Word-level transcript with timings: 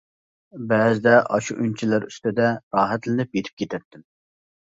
بەزىدە 0.69 1.11
ئاشۇ 1.35 1.57
ئۈنچىلەر 1.65 2.07
ئۈستىدە 2.09 2.47
راھەتلىنىپ 2.79 3.39
يېتىپ 3.41 3.63
كېتەتتىم. 3.63 4.05